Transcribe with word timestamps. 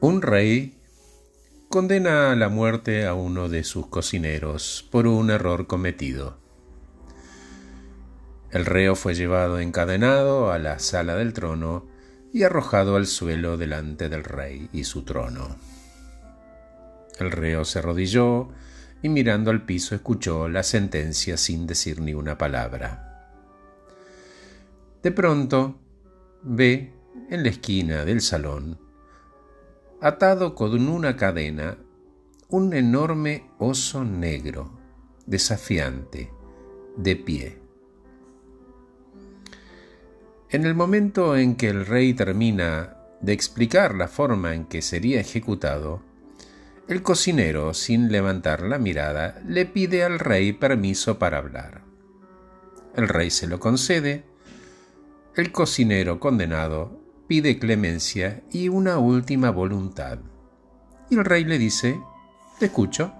Un 0.00 0.22
rey 0.22 0.78
condena 1.68 2.30
a 2.30 2.36
la 2.36 2.48
muerte 2.48 3.04
a 3.04 3.14
uno 3.14 3.48
de 3.48 3.64
sus 3.64 3.88
cocineros 3.88 4.86
por 4.92 5.08
un 5.08 5.28
error 5.28 5.66
cometido. 5.66 6.38
El 8.52 8.64
reo 8.64 8.94
fue 8.94 9.14
llevado 9.14 9.58
encadenado 9.58 10.52
a 10.52 10.60
la 10.60 10.78
sala 10.78 11.16
del 11.16 11.32
trono 11.32 11.84
y 12.32 12.44
arrojado 12.44 12.94
al 12.94 13.08
suelo 13.08 13.56
delante 13.56 14.08
del 14.08 14.22
rey 14.22 14.68
y 14.72 14.84
su 14.84 15.02
trono. 15.02 15.56
El 17.18 17.32
reo 17.32 17.64
se 17.64 17.80
arrodilló 17.80 18.50
y 19.02 19.08
mirando 19.08 19.50
al 19.50 19.64
piso 19.64 19.96
escuchó 19.96 20.48
la 20.48 20.62
sentencia 20.62 21.36
sin 21.36 21.66
decir 21.66 22.00
ni 22.00 22.14
una 22.14 22.38
palabra. 22.38 23.32
De 25.02 25.10
pronto 25.10 25.80
ve 26.44 26.92
en 27.30 27.42
la 27.42 27.48
esquina 27.48 28.04
del 28.04 28.20
salón 28.20 28.87
atado 30.00 30.54
con 30.54 30.88
una 30.88 31.16
cadena, 31.16 31.76
un 32.48 32.72
enorme 32.72 33.50
oso 33.58 34.04
negro, 34.04 34.70
desafiante, 35.26 36.30
de 36.96 37.16
pie. 37.16 37.58
En 40.50 40.64
el 40.64 40.74
momento 40.74 41.36
en 41.36 41.56
que 41.56 41.68
el 41.68 41.84
rey 41.84 42.14
termina 42.14 42.96
de 43.20 43.32
explicar 43.32 43.96
la 43.96 44.06
forma 44.06 44.54
en 44.54 44.66
que 44.66 44.82
sería 44.82 45.20
ejecutado, 45.20 46.00
el 46.86 47.02
cocinero, 47.02 47.74
sin 47.74 48.10
levantar 48.10 48.62
la 48.62 48.78
mirada, 48.78 49.42
le 49.46 49.66
pide 49.66 50.04
al 50.04 50.18
rey 50.20 50.52
permiso 50.52 51.18
para 51.18 51.38
hablar. 51.38 51.82
El 52.94 53.08
rey 53.08 53.30
se 53.30 53.46
lo 53.46 53.60
concede. 53.60 54.24
El 55.34 55.52
cocinero 55.52 56.18
condenado 56.18 56.97
pide 57.28 57.58
clemencia 57.58 58.42
y 58.50 58.70
una 58.70 58.98
última 58.98 59.50
voluntad. 59.50 60.18
Y 61.10 61.16
el 61.16 61.24
rey 61.24 61.44
le 61.44 61.58
dice, 61.58 62.00
te 62.58 62.66
escucho. 62.66 63.12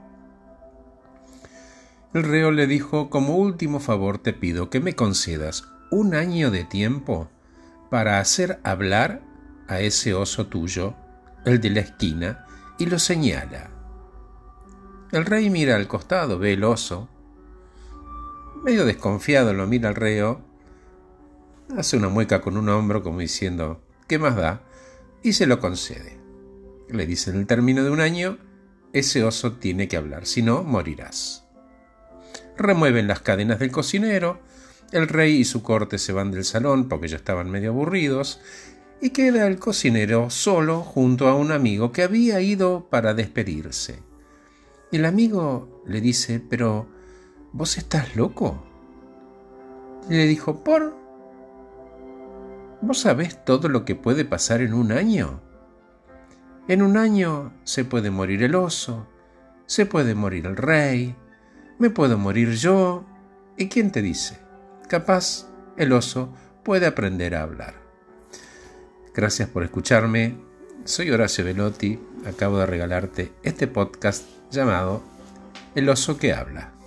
El 2.15 2.25
reo 2.25 2.50
le 2.50 2.67
dijo, 2.67 3.11
como 3.11 3.37
último 3.37 3.81
favor 3.81 4.19
te 4.19 4.33
pido 4.33 4.70
que 4.70 4.81
me 4.81 4.97
concedas 4.97 5.69
un 5.91 6.15
año 6.15 6.50
de 6.50 6.65
tiempo 6.65 7.28
para 7.91 8.19
hacer 8.19 8.61
hablar 8.65 9.20
a 9.69 9.81
ese 9.81 10.15
oso 10.15 10.47
tuyo, 10.47 10.95
el 11.45 11.61
de 11.61 11.70
la 11.70 11.81
esquina, 11.81 12.47
y 12.78 12.87
lo 12.87 12.98
señala. 12.98 13.70
El 15.12 15.27
rey 15.27 15.50
mira 15.50 15.77
al 15.77 15.87
costado, 15.87 16.39
ve 16.39 16.55
el 16.55 16.65
oso. 16.65 17.09
Medio 18.65 18.87
desconfiado 18.87 19.53
lo 19.53 19.67
mira 19.67 19.91
al 19.91 19.95
reo, 19.95 20.41
hace 21.77 21.97
una 21.97 22.09
mueca 22.09 22.41
con 22.41 22.56
un 22.56 22.69
hombro 22.70 23.03
como 23.03 23.20
diciendo, 23.20 23.83
¿qué 24.09 24.19
más 24.19 24.34
da? 24.34 24.62
Y 25.23 25.34
se 25.34 25.47
lo 25.47 25.61
concede. 25.61 26.19
Le 26.89 27.06
dice 27.06 27.31
en 27.31 27.37
el 27.37 27.47
término 27.47 27.84
de 27.84 27.91
un 27.91 28.01
año, 28.01 28.39
ese 28.92 29.23
oso 29.23 29.53
tiene 29.53 29.87
que 29.87 29.97
hablar, 29.97 30.27
si 30.27 30.42
no, 30.42 30.65
morirás. 30.65 31.45
Remueven 32.56 33.06
las 33.06 33.20
cadenas 33.20 33.59
del 33.59 33.70
cocinero, 33.70 34.41
el 34.91 35.06
rey 35.06 35.37
y 35.37 35.45
su 35.45 35.62
corte 35.62 35.98
se 35.98 36.12
van 36.12 36.31
del 36.31 36.45
salón 36.45 36.89
porque 36.89 37.09
ya 37.09 37.17
estaban 37.17 37.50
medio 37.50 37.70
aburridos, 37.70 38.41
y 39.00 39.11
queda 39.11 39.47
el 39.47 39.59
cocinero 39.59 40.31
solo 40.31 40.81
junto 40.81 41.28
a 41.28 41.37
un 41.37 41.53
amigo 41.53 41.93
que 41.93 42.03
había 42.03 42.41
ido 42.41 42.89
para 42.91 43.15
despedirse. 43.15 44.03
El 44.91 45.05
amigo 45.05 45.83
le 45.87 46.00
dice, 46.00 46.41
pero, 46.41 46.89
¿vos 47.53 47.77
estás 47.77 48.17
loco? 48.17 48.65
Le 50.09 50.27
dijo, 50.27 50.65
¿por? 50.65 50.97
¿Vos 52.81 53.01
sabés 53.01 53.45
todo 53.45 53.69
lo 53.69 53.84
que 53.84 53.97
puede 53.97 54.25
pasar 54.25 54.61
en 54.61 54.73
un 54.73 54.93
año? 54.93 55.41
En 56.69 56.83
un 56.83 56.97
año 56.97 57.53
se 57.65 57.84
puede 57.84 58.11
morir 58.11 58.43
el 58.45 58.55
oso, 58.55 59.09
se 59.67 59.84
puede 59.84 60.15
morir 60.15 60.47
el 60.47 60.57
rey, 60.57 61.17
me 61.79 61.91
puedo 61.91 62.19
morir 62.19 62.53
yo, 62.53 63.05
¿y 63.56 63.69
quién 63.69 63.91
te 63.91 64.00
dice? 64.00 64.39
Capaz 64.89 65.49
el 65.77 65.93
oso 65.93 66.33
puede 66.62 66.87
aprender 66.87 67.34
a 67.34 67.43
hablar. 67.43 67.75
Gracias 69.12 69.49
por 69.49 69.65
escucharme. 69.65 70.39
Soy 70.84 71.10
Horacio 71.10 71.45
Velotti. 71.45 71.99
Acabo 72.27 72.59
de 72.59 72.66
regalarte 72.66 73.33
este 73.43 73.66
podcast 73.66 74.25
llamado 74.50 75.03
El 75.75 75.89
oso 75.89 76.16
que 76.16 76.33
habla. 76.33 76.78